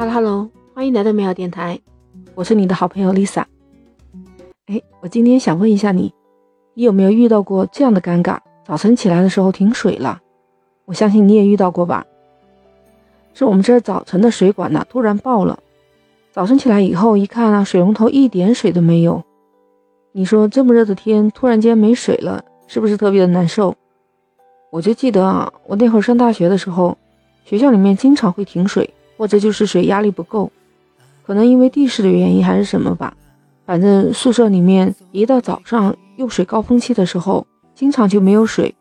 [0.00, 1.78] Hello Hello，欢迎来到美好电台，
[2.34, 3.44] 我是你的好朋友 Lisa。
[4.64, 6.14] 哎，我今天想问一下你，
[6.72, 8.38] 你有没有遇到过这样的尴尬？
[8.64, 10.18] 早晨起来的时候停水了，
[10.86, 12.06] 我相信你也遇到过吧？
[13.34, 15.58] 是我们这儿早晨的水管呢突然爆了，
[16.32, 19.22] 早晨起来以后一看啊，水龙头一点水都没有。
[20.12, 23.76] 你说这么热的天突然间没水了，是不是特别的难受？
[24.70, 26.96] 我就记得啊，我那会上大学的时候，
[27.44, 30.50] 学校里面经常会停水，或者就是水压力不够，
[31.26, 33.12] 可能因为地势的原因还是什么吧。
[33.66, 38.74] 反正宿舍里面一到早上用水高峰期的时候，经常就没有水。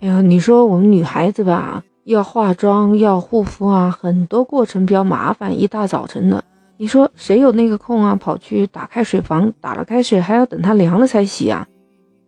[0.00, 6.44] 哎呀，你说我们女孩子吧，要化妆要护肤啊，很多过程比较麻烦，一大早晨的，
[6.76, 8.14] 你说谁有那个空啊？
[8.14, 11.66] 跑去打开水房，打了开水还要等它凉了才洗啊，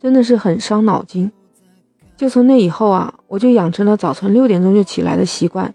[0.00, 1.30] 真的是很伤脑筋。
[2.16, 5.74] 就从那以后啊，我就养成了早晨六点钟就起来的习惯。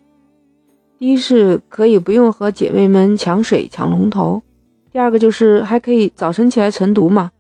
[1.00, 4.44] 第一是可以不用和姐妹们抢水抢龙头，
[4.92, 7.32] 第二个就是还可以早晨起来晨读嘛。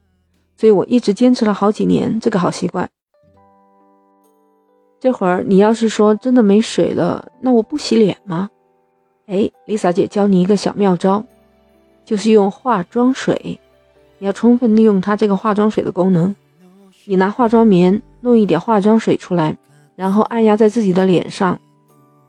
[0.55, 2.89] 所以我一直坚持了好几年这个好习惯。
[4.97, 8.49] 这会儿你要是说真的没水了，那我不洗脸吗？
[9.27, 11.23] 哎，Lisa 姐教你一个小妙招，
[12.05, 13.59] 就是用化妆水。
[14.19, 16.33] 你要充分利用它这个化妆水的功能，
[17.05, 18.01] 你拿化妆棉。
[18.21, 19.57] 弄一点化妆水出来，
[19.95, 21.57] 然后按压在自己的脸上，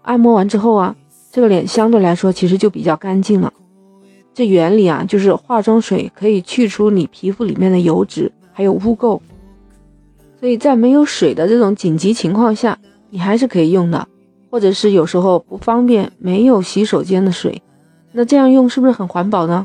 [0.02, 0.94] 按摩完之后啊，
[1.30, 3.52] 这个脸相对来说其实就比较干净了。
[4.34, 9.20] 这原理啊，就是化妆水可以去除你皮肤里面的油脂还有污垢，
[10.38, 12.78] 所以在没有水的这种紧急情况下，
[13.10, 14.06] 你还是可以用的。
[14.50, 17.62] 或者是有时候不方便没有洗手间的水，
[18.10, 19.64] 那这样用是不是很环保呢？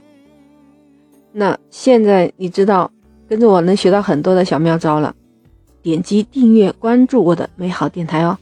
[1.32, 2.92] 那现在你知道
[3.28, 5.16] 跟着我能学到很多的小妙招了。
[5.82, 8.38] 点击订阅关注我的美好电台哦，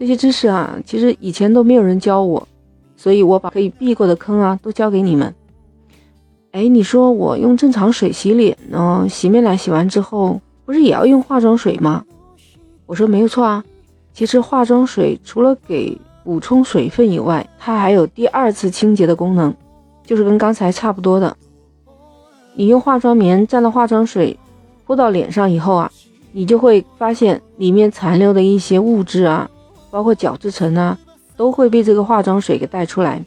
[0.00, 2.48] 这些知识啊，其实以前都没有人教我，
[2.96, 5.34] 所以我把可以避过的坑啊都教给你们。
[6.52, 12.02] 哎，你说我用正常水洗脸呢，洗面奶洗完之后不是也要用化妆水吗？
[12.86, 13.62] 我说没有错啊，
[14.14, 15.94] 其实化妆水除了给
[16.24, 19.54] 补充水分以外，它还有第二次清洁的功能，
[20.06, 21.36] 就是跟刚才差不多的。
[22.54, 24.38] 你用化妆棉蘸了化妆水
[24.86, 25.92] 铺到脸上以后啊。
[26.32, 29.50] 你就会发现里面残留的一些物质啊，
[29.90, 30.98] 包括角质层啊，
[31.36, 33.22] 都会被这个化妆水给带出来。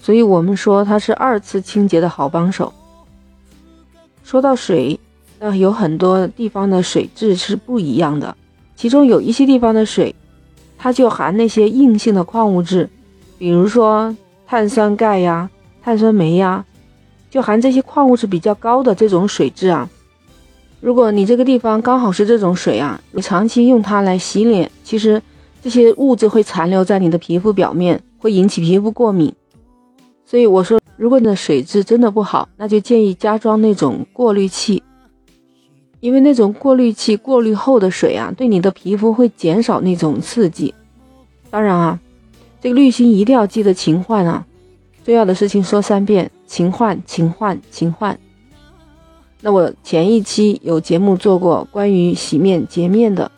[0.00, 2.72] 所以，我们说它是二次清洁的好帮手。
[4.24, 4.98] 说到水，
[5.38, 8.36] 那有很多地方的水质是不一样的，
[8.74, 10.14] 其中有一些地方的水，
[10.76, 12.88] 它就含那些硬性的矿物质，
[13.38, 14.16] 比如说
[14.46, 15.48] 碳酸钙呀、
[15.82, 16.64] 碳酸镁呀，
[17.30, 19.88] 就含这些矿物质比较高的这种水质啊。
[20.80, 25.22] 如果你这个地方刚好是这种水啊，你长期用它来洗脸，其实
[25.62, 29.32] 这些物质会残留在你的皮肤表面，会引起皮肤过敏。
[30.26, 34.82] 所以我说，如果你的水质真的不好，那就建议加装那种过滤器，
[36.00, 40.74] 因为那种过滤器过滤后的水啊，对你的皮肤会减少那种刺激。
[41.48, 42.00] 当然啊，
[42.60, 44.44] 这个滤芯一定要记得勤换啊，
[45.04, 48.18] 重要的事情说三遍：勤换，勤换，勤换。
[49.42, 53.30] 那我前一期有节目做过关于洗面洁面的，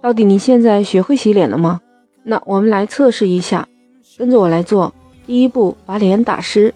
[0.00, 1.80] 到底你现在学会洗脸了吗？
[2.22, 3.66] 那我们来测试一下，
[4.16, 4.92] 跟着我来做。
[5.26, 6.72] 第一步，把脸打湿，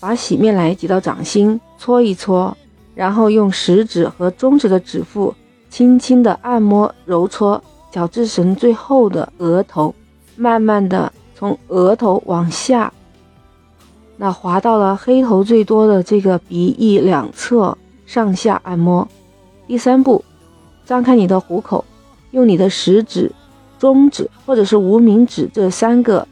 [0.00, 2.56] 把洗面奶挤到掌心，搓一搓，
[2.94, 5.32] 然后用食指和中指的指腹
[5.70, 9.94] 轻轻的按摩揉搓角质层最后的额头，
[10.34, 12.92] 慢慢的从额头往下。
[14.16, 19.06] 那滑到了黑头最多的这个鼻翼两侧，上下按摩。
[19.68, 20.24] 第三步，
[20.84, 21.84] 张开你的虎口，
[22.36, 23.32] 用你的食指、
[23.78, 26.28] 中指或者是无名指这三个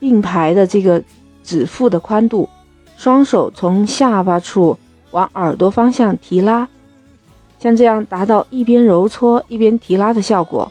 [0.00, 1.00] 并排的这个
[1.44, 2.48] 指腹的宽度，
[2.96, 4.76] 双手从下巴处
[5.12, 6.68] 往耳朵方向提拉，
[7.60, 10.70] 像这样达到一边揉搓一边提拉的效果。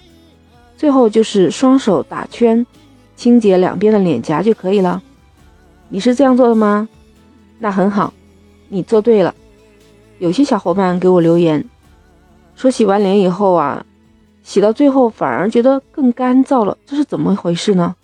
[0.75, 2.65] 最后就是双手打圈，
[3.15, 5.01] 清洁两边的脸颊就可以了。
[5.87, 6.89] 你是这样做的吗？
[7.59, 8.13] 那很好，
[8.67, 9.33] 你做对了。
[10.19, 11.63] 有些小伙伴给我留言
[12.57, 13.85] 说，洗完脸以后啊，
[14.43, 17.95] 洗到最后反而觉得更干燥了，这是怎么回事呢？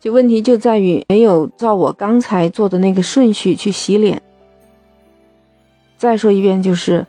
[0.00, 4.20] 就问题就在于没有照我刚才做的那个顺序去洗脸。
[5.96, 7.06] 再说一遍，就是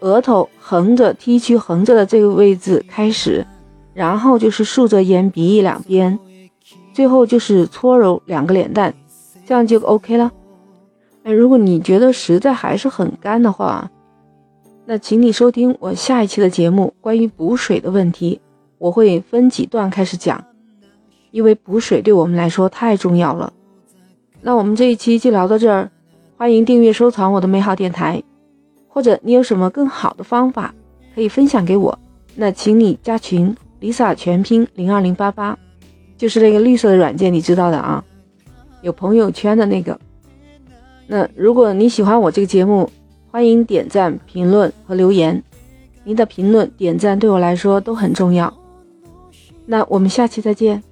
[0.00, 3.46] 额头横着 T 区横着的这个位置开始，
[3.94, 6.18] 然后就是竖着沿鼻翼两边，
[6.92, 8.94] 最后就是搓揉两个脸蛋。
[9.46, 10.30] 这样就 OK 了。
[11.22, 13.90] 哎，如果你觉得实在还是很干的话，
[14.88, 18.40] 那请你收听我下一期的节目，关于补水的问题，
[18.78, 20.44] 我会分几段开始讲，
[21.32, 23.52] 因为补水对我们来说太重要了。
[24.42, 25.90] 那我们这一期就聊到这儿，
[26.36, 28.22] 欢迎订阅收藏我的美好电台，
[28.86, 30.72] 或者你有什么更好的方法
[31.16, 31.98] 可以分享给我，
[32.36, 35.58] 那请你加群，Lisa 全拼零二零八八，
[36.16, 38.04] 就是那个绿色的软件，你知道的啊，
[38.82, 39.98] 有朋友圈的那个。
[41.08, 42.88] 那如果你喜欢我这个节目，
[43.36, 45.42] 欢迎点赞、评论和留言，
[46.04, 48.50] 您的评论、点赞对我来说都很重要。
[49.66, 50.82] 那我们下期再见。